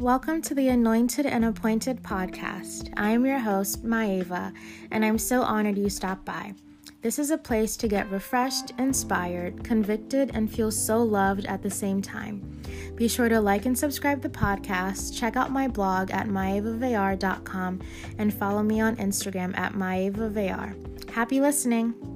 [0.00, 2.92] Welcome to the Anointed and Appointed podcast.
[2.98, 4.52] I am your host, Maeva,
[4.90, 6.52] and I'm so honored you stopped by.
[7.00, 11.70] This is a place to get refreshed, inspired, convicted, and feel so loved at the
[11.70, 12.60] same time.
[12.94, 17.80] Be sure to like and subscribe to the podcast, check out my blog at maevavayar.com,
[18.18, 21.10] and follow me on Instagram at maevavayar.
[21.10, 22.15] Happy listening!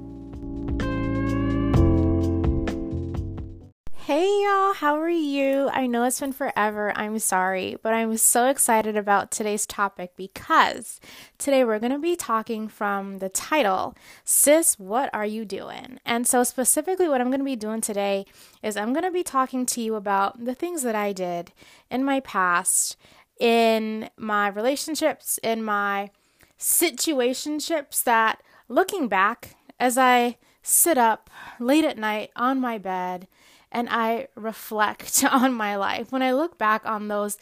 [4.11, 5.69] Hey y'all, how are you?
[5.73, 6.93] I know it's been forever.
[6.97, 11.01] I'm sorry, but I'm so excited about today's topic because
[11.39, 16.01] today we're going to be talking from the title, Sis, What Are You Doing?
[16.05, 18.27] And so, specifically, what I'm going to be doing today
[18.65, 21.53] is I'm going to be talking to you about the things that I did
[21.89, 22.97] in my past,
[23.39, 26.11] in my relationships, in my
[26.59, 33.29] situationships that looking back as I sit up late at night on my bed
[33.73, 37.39] and I reflect on my life, when I look back on those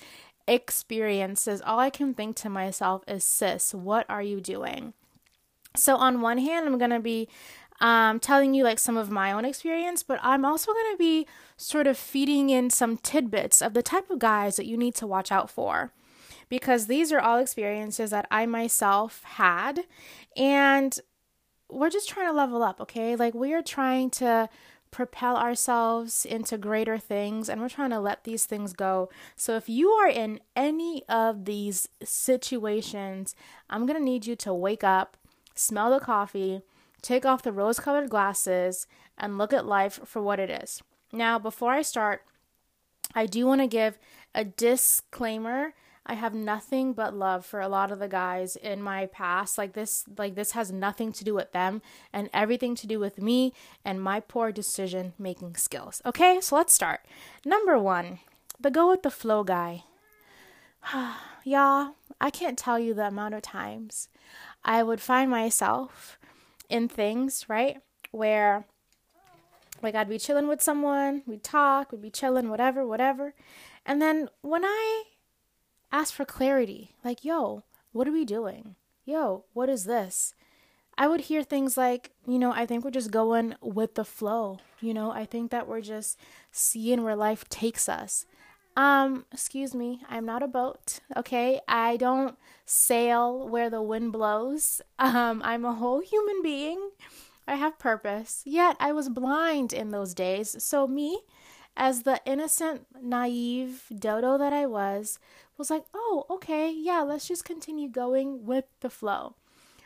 [0.46, 4.94] experiences, all I can think to myself is, sis, what are you doing?
[5.76, 7.28] So, on one hand, I'm going to be
[7.80, 11.26] um, telling you like some of my own experience, but I'm also going to be
[11.56, 15.06] sort of feeding in some tidbits of the type of guys that you need to
[15.06, 15.92] watch out for.
[16.48, 19.80] Because these are all experiences that I myself had,
[20.34, 20.98] and
[21.70, 23.16] we're just trying to level up, okay?
[23.16, 24.48] Like, we are trying to
[24.90, 29.10] propel ourselves into greater things and we're trying to let these things go.
[29.36, 33.34] So if you are in any of these situations,
[33.68, 35.16] I'm going to need you to wake up,
[35.54, 36.62] smell the coffee,
[37.02, 40.82] take off the rose colored glasses, and look at life for what it is.
[41.12, 42.22] Now, before I start,
[43.14, 43.98] I do want to give
[44.34, 45.74] a disclaimer
[46.08, 49.58] I have nothing but love for a lot of the guys in my past.
[49.58, 53.20] Like this like this has nothing to do with them and everything to do with
[53.20, 53.52] me
[53.84, 56.00] and my poor decision making skills.
[56.06, 56.40] Okay?
[56.40, 57.00] So let's start.
[57.44, 58.20] Number 1,
[58.58, 59.84] the go with the flow guy.
[61.44, 64.08] Y'all, I can't tell you the amount of times
[64.64, 66.18] I would find myself
[66.70, 67.82] in things, right?
[68.12, 68.64] Where
[69.82, 73.34] like I'd be chilling with someone, we'd talk, we'd be chilling, whatever, whatever.
[73.84, 75.04] And then when I
[75.92, 76.94] ask for clarity.
[77.04, 78.76] Like, yo, what are we doing?
[79.04, 80.34] Yo, what is this?
[80.96, 84.58] I would hear things like, you know, I think we're just going with the flow.
[84.80, 86.18] You know, I think that we're just
[86.50, 88.26] seeing where life takes us.
[88.76, 91.60] Um, excuse me, I'm not a boat, okay?
[91.66, 94.80] I don't sail where the wind blows.
[95.00, 96.90] Um, I'm a whole human being.
[97.46, 98.42] I have purpose.
[98.44, 100.62] Yet I was blind in those days.
[100.62, 101.20] So me,
[101.78, 105.18] as the innocent, naive dodo that I was,
[105.56, 109.36] was like, oh, okay, yeah, let's just continue going with the flow.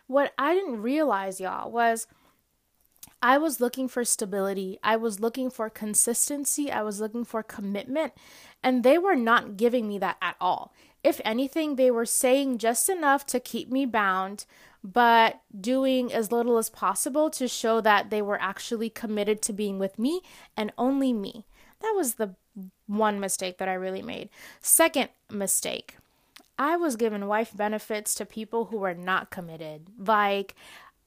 [0.06, 2.06] What I didn't realize, y'all, was
[3.22, 4.78] I was looking for stability.
[4.82, 6.72] I was looking for consistency.
[6.72, 8.12] I was looking for commitment.
[8.62, 10.72] And they were not giving me that at all.
[11.04, 14.44] If anything, they were saying just enough to keep me bound,
[14.82, 19.78] but doing as little as possible to show that they were actually committed to being
[19.78, 20.20] with me
[20.56, 21.44] and only me.
[21.82, 22.34] That was the
[22.86, 24.30] one mistake that I really made.
[24.60, 25.96] Second mistake,
[26.58, 29.88] I was giving wife benefits to people who were not committed.
[29.98, 30.54] Like,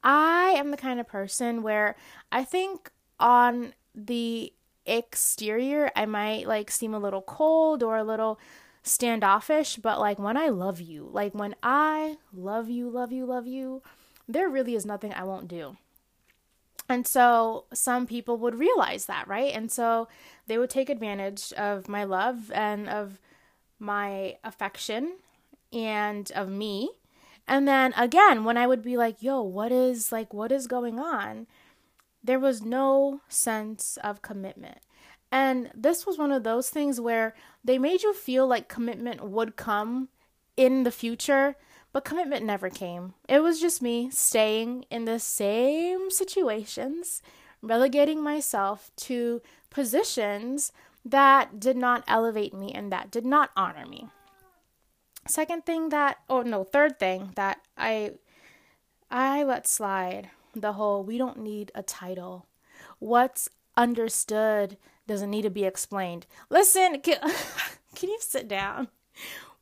[0.03, 1.95] I am the kind of person where
[2.31, 4.53] I think on the
[4.85, 8.39] exterior, I might like seem a little cold or a little
[8.83, 13.47] standoffish, but like when I love you, like when I love you, love you, love
[13.47, 13.81] you,
[14.27, 15.77] there really is nothing I won't do.
[16.87, 19.53] And so some people would realize that, right?
[19.53, 20.07] And so
[20.47, 23.19] they would take advantage of my love and of
[23.79, 25.17] my affection
[25.73, 26.91] and of me.
[27.47, 30.99] And then again, when I would be like, yo, what is like, what is going
[30.99, 31.47] on?
[32.23, 34.79] There was no sense of commitment.
[35.31, 39.55] And this was one of those things where they made you feel like commitment would
[39.55, 40.09] come
[40.55, 41.55] in the future,
[41.95, 43.13] but commitment never came.
[43.29, 47.21] It was just me staying in the same situations,
[47.61, 50.73] relegating myself to positions
[51.05, 54.09] that did not elevate me and that did not honor me.
[55.25, 58.11] Second thing that oh no, third thing that I
[59.09, 62.45] I let slide the whole we don't need a title.
[62.99, 63.47] What's
[63.77, 64.75] understood
[65.07, 66.25] doesn't need to be explained.
[66.49, 67.19] Listen, can,
[67.95, 68.89] can you sit down?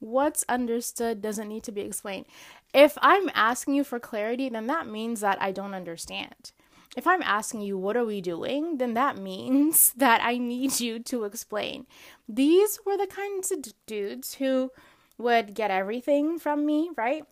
[0.04, 2.26] What's understood doesn't need to be explained.
[2.74, 6.52] If I'm asking you for clarity, then that means that I don't understand.
[6.96, 8.78] If I'm asking you, what are we doing?
[8.78, 11.88] Then that means that I need you to explain.
[12.28, 14.72] These were the kinds of dudes who
[15.18, 17.24] would get everything from me, right?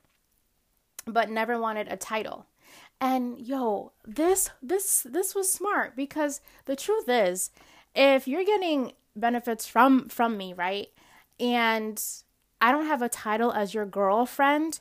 [1.06, 2.45] But never wanted a title.
[3.00, 7.50] And yo, this this this was smart because the truth is,
[7.95, 10.89] if you're getting benefits from from me, right?
[11.39, 12.01] And
[12.61, 14.79] I don't have a title as your girlfriend,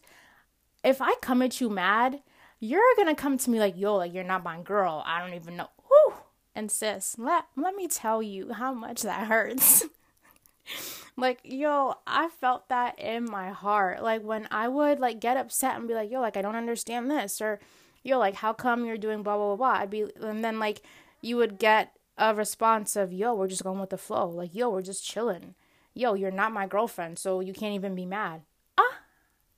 [0.85, 2.21] if I come at you mad,
[2.59, 5.03] you're gonna come to me like, yo, like you're not my girl.
[5.07, 5.69] I don't even know.
[5.89, 6.15] Whew.
[6.55, 9.85] And sis, let let me tell you how much that hurts.
[11.17, 14.03] like, yo, I felt that in my heart.
[14.03, 17.11] Like when I would like get upset and be like, yo, like I don't understand
[17.11, 17.61] this, or
[18.03, 19.81] yo, like how come you're doing blah blah blah blah.
[19.83, 20.83] I'd be and then like
[21.23, 24.29] you would get a response of, yo, we're just going with the flow.
[24.29, 25.55] Like, yo, we're just chilling.
[25.95, 28.43] Yo, you're not my girlfriend, so you can't even be mad.
[28.79, 28.99] Ah,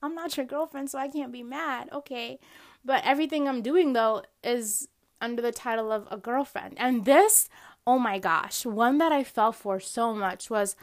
[0.02, 1.88] I'm not your girlfriend, so I can't be mad.
[1.92, 2.38] Okay.
[2.84, 4.88] But everything I'm doing though is
[5.20, 6.74] under the title of a girlfriend.
[6.78, 7.48] And this,
[7.86, 10.74] oh my gosh, one that I fell for so much was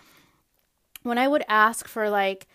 [1.03, 2.47] when I would ask for like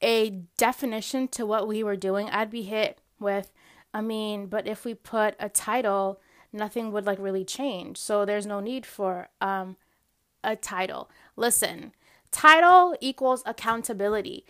[0.00, 3.52] a definition to what we were doing, I'd be hit with,
[3.92, 6.20] I mean, but if we put a title,
[6.52, 7.98] nothing would like really change.
[7.98, 9.76] So there's no need for um
[10.44, 11.10] a title.
[11.36, 11.92] Listen,
[12.30, 14.44] title equals accountability.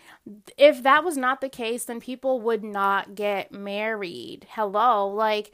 [0.57, 4.47] If that was not the case, then people would not get married.
[4.51, 5.51] Hello, like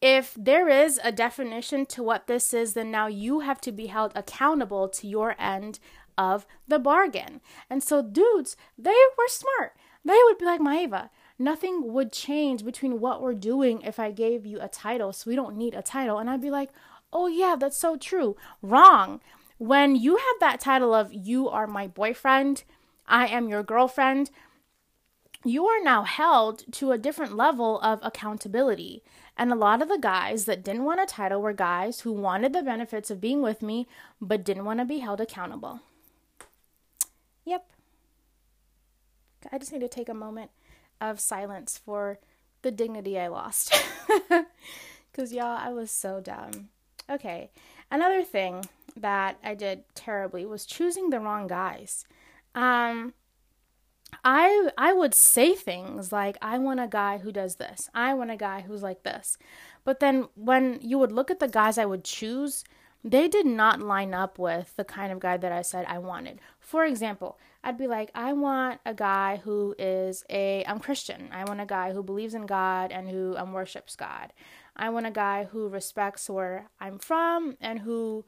[0.00, 3.86] if there is a definition to what this is, then now you have to be
[3.86, 5.80] held accountable to your end
[6.16, 7.40] of the bargain.
[7.68, 9.76] And so, dudes, they were smart.
[10.04, 14.46] They would be like, Maeva, nothing would change between what we're doing if I gave
[14.46, 15.12] you a title.
[15.12, 16.18] So we don't need a title.
[16.18, 16.70] And I'd be like,
[17.12, 18.36] oh, yeah, that's so true.
[18.62, 19.20] Wrong.
[19.58, 22.62] When you have that title of you are my boyfriend,
[23.06, 24.30] I am your girlfriend,
[25.44, 29.02] you are now held to a different level of accountability.
[29.36, 32.52] And a lot of the guys that didn't want a title were guys who wanted
[32.52, 33.86] the benefits of being with me
[34.20, 35.80] but didn't want to be held accountable.
[37.44, 37.68] Yep.
[39.52, 40.50] I just need to take a moment
[41.00, 42.18] of silence for
[42.62, 43.74] the dignity I lost.
[45.18, 46.68] Because, y'all, I was so dumb.
[47.10, 47.50] Okay.
[47.90, 48.66] Another thing
[48.98, 52.04] that I did terribly was choosing the wrong guys.
[52.54, 53.14] Um,
[54.24, 57.90] I I would say things like I want a guy who does this.
[57.94, 59.38] I want a guy who's like this.
[59.84, 62.64] But then when you would look at the guys I would choose,
[63.04, 66.40] they did not line up with the kind of guy that I said I wanted.
[66.58, 71.28] For example, I'd be like, I want a guy who is a I'm Christian.
[71.32, 74.32] I want a guy who believes in God and who um, worships God.
[74.76, 78.24] I want a guy who respects where I'm from and who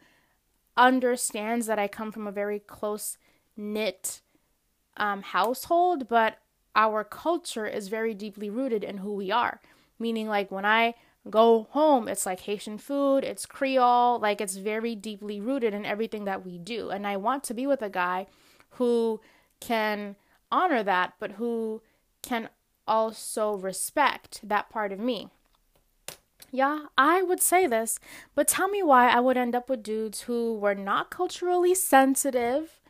[0.80, 3.18] understands that I come from a very close
[3.56, 4.22] knit
[4.96, 6.38] um, household, but
[6.74, 9.60] our culture is very deeply rooted in who we are.
[9.98, 10.94] Meaning, like when I
[11.28, 16.24] go home, it's like Haitian food, it's Creole, like it's very deeply rooted in everything
[16.24, 16.88] that we do.
[16.88, 18.26] And I want to be with a guy
[18.70, 19.20] who
[19.60, 20.16] can
[20.50, 21.82] honor that, but who
[22.22, 22.48] can
[22.86, 25.28] also respect that part of me.
[26.50, 28.00] Yeah, I would say this,
[28.34, 32.80] but tell me why I would end up with dudes who were not culturally sensitive,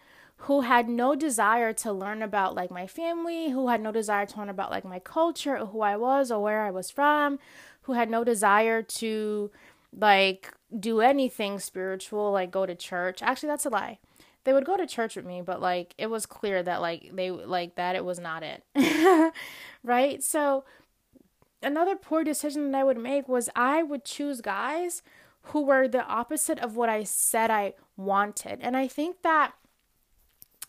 [0.45, 4.39] who had no desire to learn about like my family, who had no desire to
[4.39, 7.39] learn about like my culture, or who I was or where I was from,
[7.83, 9.51] who had no desire to
[9.95, 13.21] like do anything spiritual, like go to church.
[13.23, 13.99] Actually, that's a lie.
[14.45, 17.31] They would go to church with me, but like it was clear that like they
[17.31, 18.65] like that it was not it.
[19.83, 20.23] right?
[20.23, 20.65] So
[21.63, 25.03] another poor decision that I would make was I would choose guys
[25.45, 28.59] who were the opposite of what I said I wanted.
[28.61, 29.53] And I think that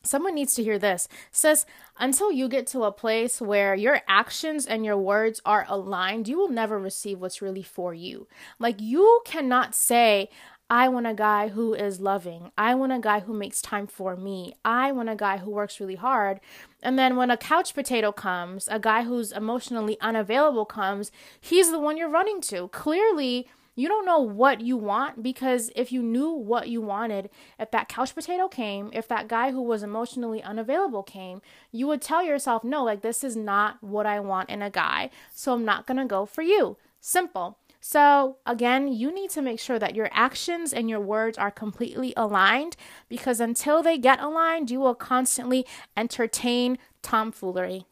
[0.04, 1.08] someone needs to hear this.
[1.32, 1.66] says
[2.00, 6.38] until you get to a place where your actions and your words are aligned, you
[6.38, 8.27] will never receive what's really for you.
[8.60, 10.30] Like you cannot say
[10.72, 12.54] I want a guy who is loving.
[12.58, 14.54] I want a guy who makes time for me.
[14.63, 16.40] I want a guy who works really hard.
[16.82, 21.12] And then when a couch potato comes, a guy who's emotionally unavailable comes,
[21.42, 22.70] he's the one you're running to.
[22.70, 27.70] Clearly, you don't know what you want because if you knew what you wanted, if
[27.72, 31.42] that couch potato came, if that guy who was emotionally unavailable came,
[31.74, 35.10] you would tell yourself, no, like this is not what I want in a guy.
[35.36, 36.78] So I'm not going to go for you.
[37.01, 37.58] Simple.
[37.84, 42.14] So, again, you need to make sure that your actions and your words are completely
[42.16, 42.78] aligned
[43.10, 45.66] because until they get aligned, you will constantly
[45.98, 47.86] entertain tomfoolery.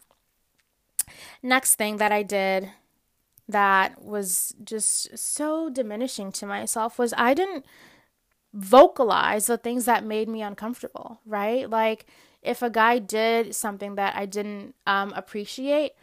[1.41, 2.69] Next thing that I did
[3.47, 7.65] that was just so diminishing to myself was I didn't
[8.53, 11.67] vocalize the things that made me uncomfortable, right?
[11.67, 12.05] Like
[12.43, 15.93] if a guy did something that I didn't um, appreciate,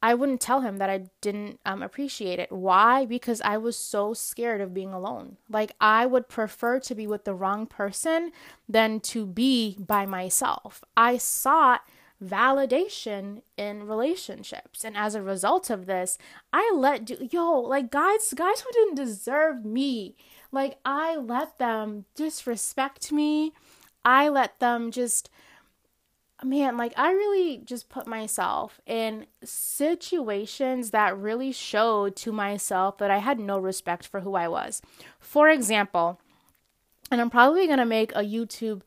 [0.00, 2.52] I wouldn't tell him that I didn't um, appreciate it.
[2.52, 3.04] Why?
[3.04, 5.38] Because I was so scared of being alone.
[5.50, 8.30] Like, I would prefer to be with the wrong person
[8.68, 10.84] than to be by myself.
[10.96, 11.82] I sought
[12.24, 14.84] validation in relationships.
[14.84, 16.18] And as a result of this,
[16.52, 20.16] I let, do- yo, like, guys, guys who didn't deserve me,
[20.52, 23.52] like, I let them disrespect me.
[24.04, 25.28] I let them just
[26.44, 33.10] man, like I really just put myself in situations that really showed to myself that
[33.10, 34.80] I had no respect for who I was.
[35.18, 36.20] For example,
[37.10, 38.82] and I'm probably going to make a YouTube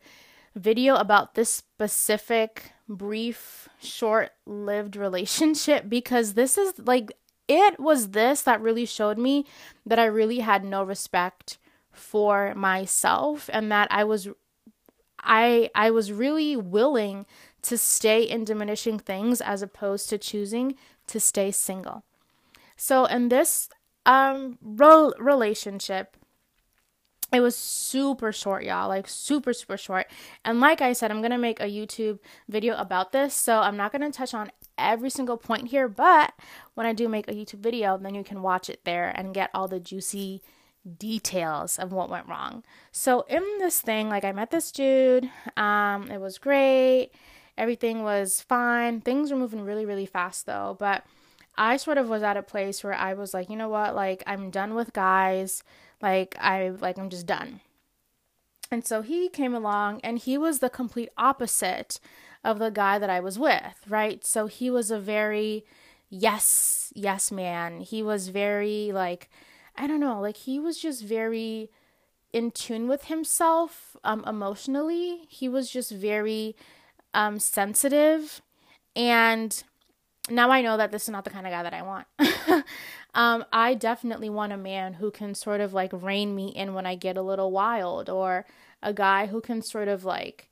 [0.55, 7.11] video about this specific brief short-lived relationship because this is like
[7.47, 9.45] it was this that really showed me
[9.85, 11.57] that I really had no respect
[11.91, 14.29] for myself and that I was
[15.21, 17.25] I I was really willing
[17.63, 20.75] to stay in diminishing things as opposed to choosing
[21.07, 22.03] to stay single.
[22.75, 23.69] So in this
[24.05, 26.17] um rel- relationship
[27.33, 30.07] it was super short, y'all, like super super short.
[30.43, 33.93] And like I said, I'm to make a YouTube video about this, so I'm not
[34.01, 36.33] to touch on every single point here, but
[36.73, 39.49] when I do make a YouTube video, then you can watch it there and get
[39.53, 40.41] all the juicy
[40.97, 42.63] details of what went wrong.
[42.91, 47.11] So in this thing, like I met this dude, um, it was great,
[47.57, 49.01] everything was fine.
[49.01, 51.03] Things were moving really, really fast though, but
[51.57, 54.23] I sort of was at a place where I was like, you know what, like
[54.25, 55.63] I'm done with guys,
[56.01, 57.61] like I like I'm just done.
[58.71, 61.99] And so he came along and he was the complete opposite
[62.43, 64.25] of the guy that I was with, right?
[64.25, 65.65] So he was a very
[66.09, 67.81] yes, yes man.
[67.81, 69.29] He was very like
[69.81, 71.71] I don't know, like he was just very
[72.31, 75.21] in tune with himself um, emotionally.
[75.27, 76.55] He was just very
[77.15, 78.43] um, sensitive.
[78.95, 79.63] And
[80.29, 82.05] now I know that this is not the kind of guy that I want.
[83.15, 86.85] um, I definitely want a man who can sort of like rein me in when
[86.85, 88.45] I get a little wild, or
[88.83, 90.51] a guy who can sort of like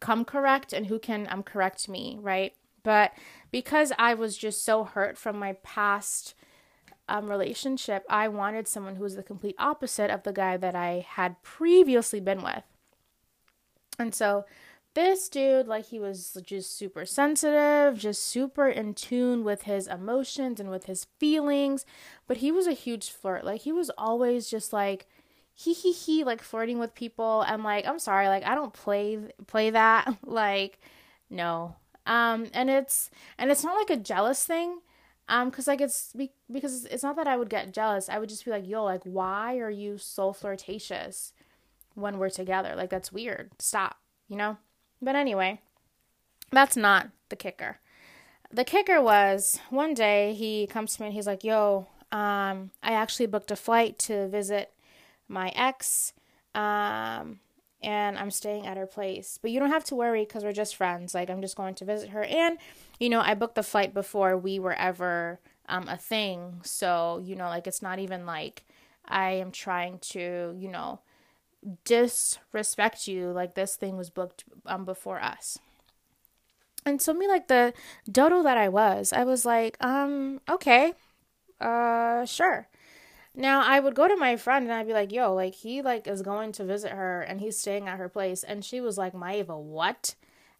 [0.00, 2.52] come correct and who can um correct me, right?
[2.82, 3.12] But
[3.50, 6.34] because I was just so hurt from my past
[7.08, 11.06] um, relationship, I wanted someone who was the complete opposite of the guy that I
[11.08, 12.62] had previously been with.
[13.98, 14.44] And so
[14.94, 20.58] this dude, like, he was just super sensitive, just super in tune with his emotions
[20.58, 21.84] and with his feelings.
[22.26, 23.44] But he was a huge flirt.
[23.44, 25.06] Like, he was always just like,
[25.58, 29.18] he he he like flirting with people and like i'm sorry like i don't play
[29.46, 30.78] play that like
[31.30, 34.80] no um and it's and it's not like a jealous thing
[35.28, 38.08] um, cause like it's be- because it's not that I would get jealous.
[38.08, 41.32] I would just be like, yo, like why are you so flirtatious
[41.94, 42.74] when we're together?
[42.76, 43.50] Like that's weird.
[43.58, 43.96] Stop,
[44.28, 44.58] you know.
[45.02, 45.60] But anyway,
[46.52, 47.78] that's not the kicker.
[48.52, 52.92] The kicker was one day he comes to me and he's like, yo, um, I
[52.92, 54.72] actually booked a flight to visit
[55.28, 56.12] my ex.
[56.54, 57.40] Um,
[57.86, 59.38] and I'm staying at her place.
[59.40, 61.14] But you don't have to worry because we're just friends.
[61.14, 62.24] Like, I'm just going to visit her.
[62.24, 62.58] And,
[62.98, 65.38] you know, I booked the flight before we were ever
[65.68, 66.60] um, a thing.
[66.64, 68.64] So, you know, like, it's not even like
[69.06, 70.98] I am trying to, you know,
[71.84, 73.30] disrespect you.
[73.30, 75.58] Like, this thing was booked um, before us.
[76.84, 77.72] And so, me, like, the
[78.10, 80.92] dodo that I was, I was like, um, okay,
[81.60, 82.68] uh, sure.
[83.36, 86.06] Now I would go to my friend and I'd be like, "Yo, like he like
[86.08, 89.12] is going to visit her and he's staying at her place." And she was like,
[89.12, 90.14] "Maeva, what?"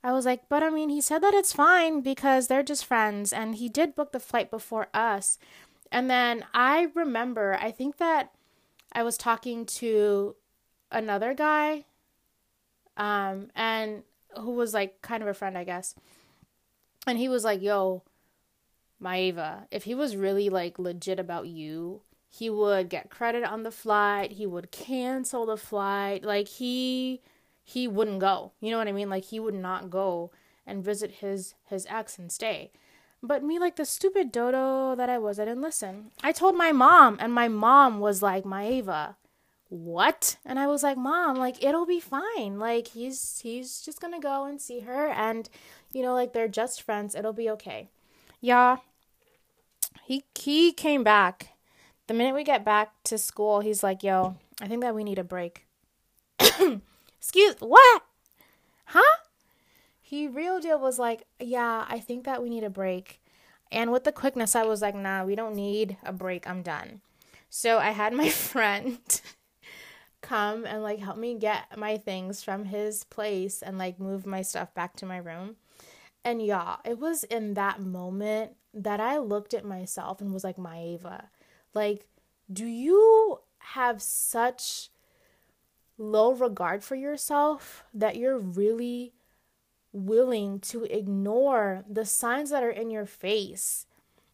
[0.04, 3.32] I was like, "But I mean, he said that it's fine because they're just friends
[3.32, 5.38] and he did book the flight before us."
[5.90, 8.32] And then I remember, I think that
[8.92, 10.36] I was talking to
[10.92, 11.84] another guy
[12.96, 14.04] um and
[14.38, 15.94] who was like kind of a friend, I guess.
[17.06, 18.02] And he was like, "Yo,
[19.02, 22.02] Maeva, if he was really like legit about you,
[22.38, 27.20] he would get credit on the flight he would cancel the flight like he
[27.62, 29.10] he wouldn't go you know what i mean?
[29.10, 30.30] Like he would not go
[30.66, 32.70] and visit his his ex and stay.
[33.22, 36.10] But me like the stupid dodo that i was i didn't listen.
[36.22, 39.16] I told my mom and my mom was like maeva
[39.68, 40.36] what?
[40.44, 42.58] And i was like mom like it'll be fine.
[42.58, 45.48] Like he's he's just gonna go and see her and
[45.92, 47.14] you know like they're just friends.
[47.14, 47.88] It'll be okay.
[48.40, 48.76] Yeah.
[50.04, 51.55] He he came back
[52.06, 55.18] the minute we get back to school, he's like, yo, I think that we need
[55.18, 55.66] a break.
[57.18, 58.02] Excuse what?
[58.86, 59.16] Huh?
[60.00, 63.20] He real deal was like, yeah, I think that we need a break.
[63.72, 66.48] And with the quickness, I was like, nah, we don't need a break.
[66.48, 67.00] I'm done.
[67.50, 68.98] So I had my friend
[70.22, 74.42] come and like help me get my things from his place and like move my
[74.42, 75.56] stuff back to my room.
[76.24, 80.56] And yeah, it was in that moment that I looked at myself and was like,
[80.56, 81.26] Maeva,
[81.76, 82.08] like,
[82.52, 84.90] do you have such
[85.98, 89.12] low regard for yourself that you're really
[89.92, 93.86] willing to ignore the signs that are in your face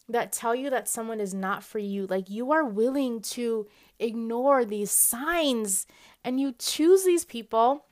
[0.08, 2.06] that tell you that someone is not for you?
[2.06, 3.66] Like, you are willing to
[3.98, 5.86] ignore these signs
[6.24, 7.86] and you choose these people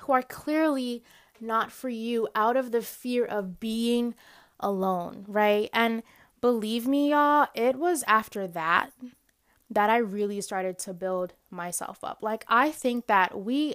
[0.00, 1.02] who are clearly
[1.40, 4.14] not for you, out of the fear of being
[4.58, 5.68] alone, right?
[5.72, 6.02] And
[6.46, 8.92] believe me, y'all, it was after that
[9.68, 12.18] that I really started to build myself up.
[12.22, 13.74] Like, I think that we,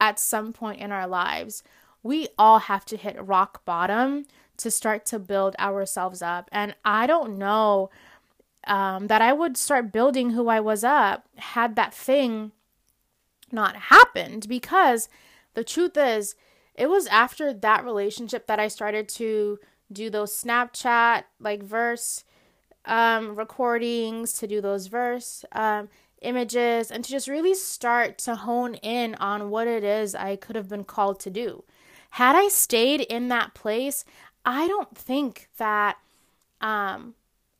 [0.00, 1.64] at some point in our lives,
[2.00, 4.26] we all have to hit rock bottom
[4.58, 6.48] to start to build ourselves up.
[6.52, 7.90] And I don't know
[8.68, 12.52] um, that I would start building who I was up had that thing
[13.50, 15.08] not happened because
[15.54, 16.36] the truth is,
[16.76, 19.58] it was after that relationship that I started to
[19.92, 22.24] do those Snapchat like verse
[22.84, 25.88] um, recordings, to do those verse um,
[26.22, 30.56] images, and to just really start to hone in on what it is I could
[30.56, 31.64] have been called to do.
[32.10, 34.04] Had I stayed in that place,
[34.44, 35.96] I don't think that
[36.60, 37.14] um,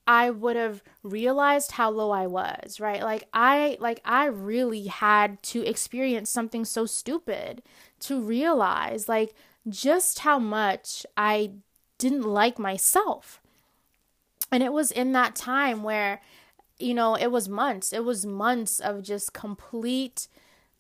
[0.07, 3.03] I would have realized how low I was, right?
[3.03, 7.63] Like I like I really had to experience something so stupid
[8.01, 9.35] to realize like
[9.69, 11.53] just how much I
[11.99, 13.41] didn't like myself.
[14.51, 16.21] And it was in that time where
[16.79, 17.93] you know, it was months.
[17.93, 20.29] It was months of just complete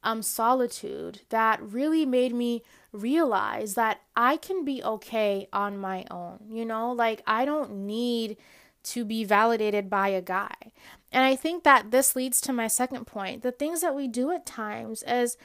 [0.03, 6.41] um solitude that really made me realize that I can be okay on my own.
[6.51, 8.37] You know, like I don't need
[8.85, 10.73] to be validated by a guy.
[11.11, 13.43] And I think that this leads to my second point.
[13.43, 15.39] The things that we do at times is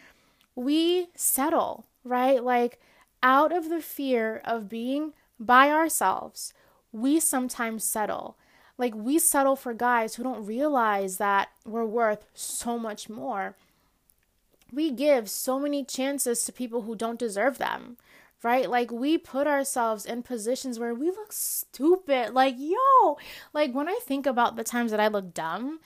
[0.56, 2.44] we settle, right?
[2.44, 2.80] Like
[3.24, 6.54] out of the fear of being by ourselves,
[6.92, 8.38] we sometimes settle.
[8.78, 13.56] Like we settle for guys who don't realize that we're worth so much more.
[14.72, 17.98] We give so many chances to people who don't deserve them
[18.44, 18.70] right?
[18.70, 22.34] Like we put ourselves in positions where we look stupid.
[22.34, 23.18] Like, yo,
[23.54, 25.80] like when I think about the times that I look dumb,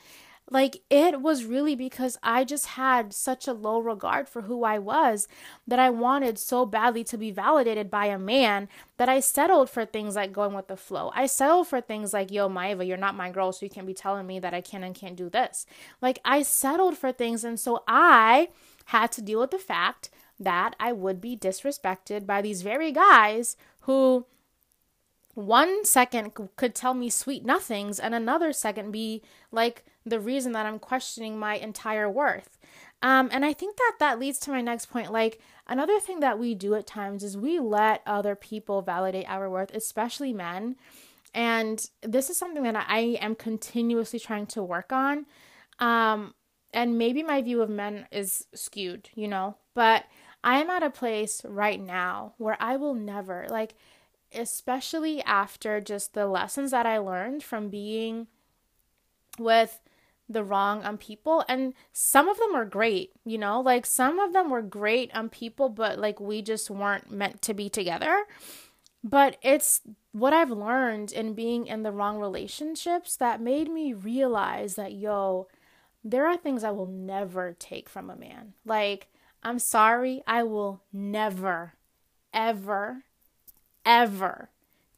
[0.50, 4.78] like it was really because I just had such a low regard for who I
[4.78, 5.28] was
[5.66, 9.86] that I wanted so badly to be validated by a man that I settled for
[9.86, 11.12] things like going with the flow.
[11.16, 13.94] I settled for things like, yo, Maeva, you're not my girl, so you can't be
[13.94, 15.66] telling me that I can and can't do this.
[16.02, 18.50] Like I settled for things, and so I
[18.86, 23.56] had to deal with the fact that I would be disrespected by these very guys
[23.82, 24.26] who
[25.34, 30.66] one second could tell me sweet nothings and another second be like the reason that
[30.66, 32.58] I'm questioning my entire worth.
[33.02, 35.12] Um, and I think that that leads to my next point.
[35.12, 39.50] Like, another thing that we do at times is we let other people validate our
[39.50, 40.78] worth, especially men.
[41.34, 45.26] And this is something that I am continuously trying to work on.
[45.80, 46.34] Um,
[46.74, 50.06] and maybe my view of men is skewed, you know, but
[50.44, 53.76] I am at a place right now where I will never, like,
[54.36, 58.28] especially after just the lessons that I learned from being
[59.38, 59.80] with
[60.30, 61.44] the wrong um people.
[61.48, 63.62] And some of them were great you know?
[63.62, 67.54] Like some of them were great um people but like we just weren't meant to
[67.54, 68.26] be together.
[69.04, 69.82] But it's
[70.14, 75.48] what I've learned in being in the wrong relationships that made me realize that yo
[76.04, 78.54] there are things I will never take from a man.
[78.66, 79.10] Like
[79.44, 81.74] I'm sorry, I will never,
[82.34, 83.04] ever,
[83.86, 84.50] ever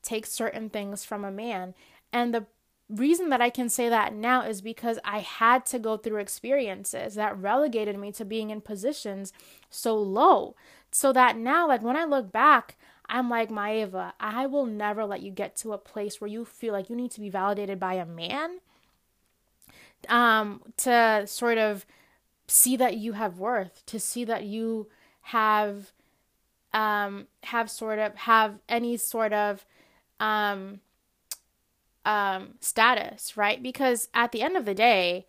[0.01, 1.73] take certain things from a man.
[2.13, 2.45] And the
[2.89, 7.15] reason that I can say that now is because I had to go through experiences
[7.15, 9.33] that relegated me to being in positions
[9.69, 10.55] so low.
[10.91, 15.21] So that now, like when I look back, I'm like, Maeva, I will never let
[15.21, 17.95] you get to a place where you feel like you need to be validated by
[17.95, 18.59] a man
[20.09, 21.85] um, to sort of
[22.47, 24.87] see that you have worth, to see that you
[25.21, 25.91] have
[26.75, 29.65] um have sort of have any sort of
[30.19, 30.81] um
[32.05, 33.63] um status, right?
[33.63, 35.25] Because at the end of the day,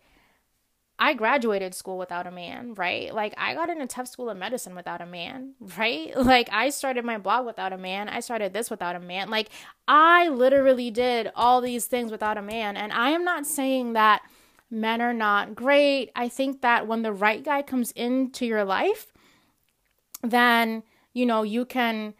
[0.99, 3.13] I graduated school without a man, right?
[3.13, 6.15] Like I got in a tough school of medicine without a man, right?
[6.15, 8.09] Like I started my blog without a man.
[8.09, 9.29] I started this without a man.
[9.29, 9.49] Like
[9.87, 12.75] I literally did all these things without a man.
[12.75, 14.21] And I am not saying that
[14.69, 16.11] men are not great.
[16.13, 19.13] I think that when the right guy comes into your life,
[20.21, 20.83] then,
[21.17, 22.13] you know, you can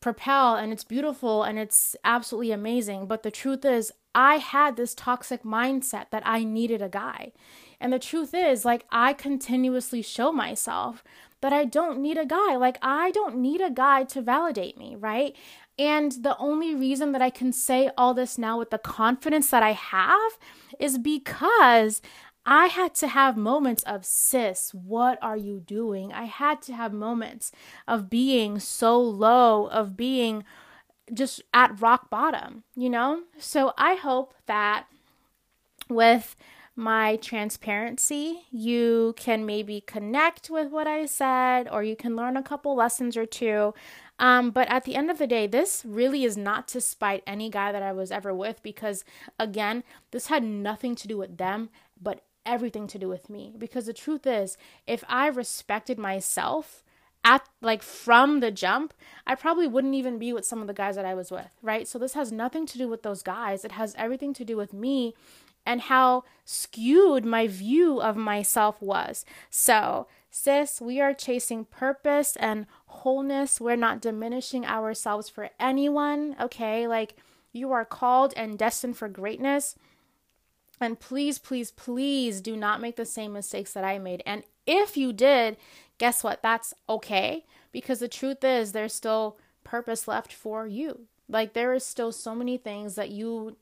[0.00, 3.06] propel and it's beautiful and it's absolutely amazing.
[3.06, 7.32] But the truth is, I had this toxic mindset that I needed a guy.
[7.80, 11.02] And the truth is, like, I continuously show myself
[11.40, 12.56] that I don't need a guy.
[12.56, 15.36] Like, I don't need a guy to validate me, right?
[15.78, 19.62] And the only reason that I can say all this now with the confidence that
[19.62, 20.38] I have
[20.80, 22.02] is because
[22.50, 26.14] I had to have moments of, sis, what are you doing?
[26.14, 27.52] I had to have moments
[27.86, 30.44] of being so low, of being
[31.12, 33.24] just at rock bottom, you know?
[33.38, 34.86] So I hope that
[35.90, 36.36] with
[36.74, 38.44] my transparency.
[38.50, 43.16] You can maybe connect with what I said, or you can learn a couple lessons
[43.16, 43.74] or two.
[44.20, 47.50] Um, but at the end of the day, this really is not to spite any
[47.50, 49.04] guy that I was ever with because,
[49.38, 49.82] again,
[50.12, 51.68] this had nothing to do with them,
[52.00, 53.54] but everything to do with me.
[53.56, 54.56] Because the truth is,
[54.86, 56.82] if I respected myself,
[57.24, 58.94] at like from the jump,
[59.26, 61.86] I probably wouldn't even be with some of the guys that I was with, right?
[61.86, 63.64] So this has nothing to do with those guys.
[63.64, 65.14] It has everything to do with me
[65.66, 69.26] and how skewed my view of myself was.
[69.50, 73.60] So, sis, we are chasing purpose and wholeness.
[73.60, 76.86] We're not diminishing ourselves for anyone, okay?
[76.86, 77.16] Like,
[77.52, 79.74] you are called and destined for greatness.
[80.80, 84.22] And please, please, please do not make the same mistakes that I made.
[84.24, 85.56] And if you did,
[85.98, 86.42] guess what?
[86.42, 91.06] That's okay because the truth is, there's still purpose left for you.
[91.28, 93.56] Like, there is still so many things that you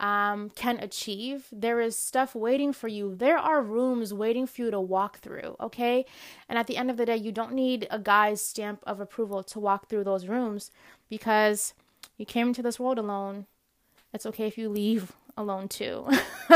[0.00, 1.46] um, can achieve.
[1.52, 3.14] There is stuff waiting for you.
[3.14, 6.04] There are rooms waiting for you to walk through, okay?
[6.48, 9.42] And at the end of the day, you don't need a guy's stamp of approval
[9.44, 10.70] to walk through those rooms
[11.08, 11.74] because
[12.16, 13.46] you came into this world alone.
[14.12, 16.08] It's okay if you leave alone too.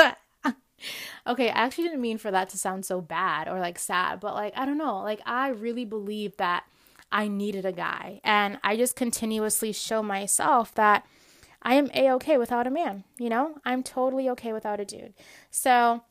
[1.27, 4.35] okay, I actually didn't mean for that to sound so bad or like sad, but
[4.35, 5.01] like, I don't know.
[5.01, 6.65] Like, I really believe that
[7.11, 8.21] I needed a guy.
[8.25, 11.07] And I just continuously show myself that
[11.63, 13.05] I am a okay without a man.
[13.19, 15.15] You know, I'm totally okay without a dude.
[15.51, 16.03] So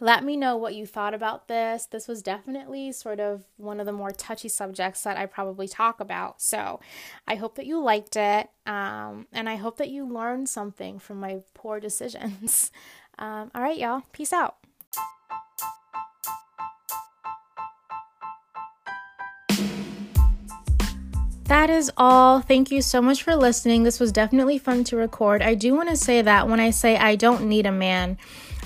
[0.00, 1.86] let me know what you thought about this.
[1.86, 6.00] This was definitely sort of one of the more touchy subjects that I probably talk
[6.00, 6.42] about.
[6.42, 6.80] So
[7.26, 8.50] I hope that you liked it.
[8.66, 12.70] Um, and I hope that you learned something from my poor decisions.
[13.18, 14.02] Um, all right, y'all.
[14.12, 14.56] Peace out.
[21.44, 22.40] That is all.
[22.40, 23.84] Thank you so much for listening.
[23.84, 25.42] This was definitely fun to record.
[25.42, 28.18] I do want to say that when I say I don't need a man,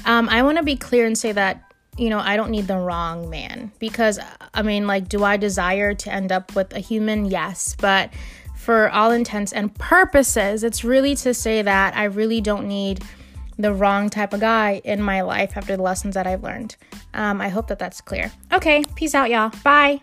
[0.05, 2.79] um, I want to be clear and say that you know, I don't need the
[2.79, 4.19] wrong man because
[4.55, 7.27] I mean, like, do I desire to end up with a human?
[7.27, 8.11] Yes, but
[8.57, 13.05] for all intents and purposes, it's really to say that I really don't need
[13.59, 16.77] the wrong type of guy in my life after the lessons that I've learned.
[17.13, 18.33] Um, I hope that that's clear.
[18.53, 19.53] Okay, peace out, y'all.
[19.63, 20.01] Bye.